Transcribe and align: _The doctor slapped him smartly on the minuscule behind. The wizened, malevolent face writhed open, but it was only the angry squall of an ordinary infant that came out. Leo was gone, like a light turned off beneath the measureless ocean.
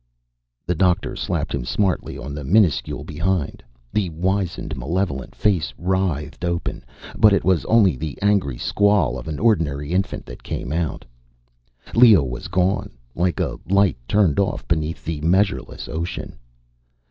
_The 0.65 0.73
doctor 0.73 1.15
slapped 1.15 1.53
him 1.53 1.63
smartly 1.63 2.17
on 2.17 2.33
the 2.33 2.43
minuscule 2.43 3.03
behind. 3.03 3.61
The 3.93 4.09
wizened, 4.09 4.75
malevolent 4.75 5.35
face 5.35 5.75
writhed 5.77 6.43
open, 6.43 6.83
but 7.15 7.33
it 7.33 7.43
was 7.43 7.65
only 7.65 7.95
the 7.95 8.17
angry 8.19 8.57
squall 8.57 9.15
of 9.19 9.27
an 9.27 9.37
ordinary 9.37 9.91
infant 9.91 10.25
that 10.25 10.41
came 10.41 10.73
out. 10.73 11.05
Leo 11.93 12.23
was 12.23 12.47
gone, 12.47 12.89
like 13.13 13.39
a 13.39 13.59
light 13.69 13.97
turned 14.07 14.39
off 14.39 14.67
beneath 14.67 15.05
the 15.05 15.21
measureless 15.21 15.87
ocean. 15.87 16.35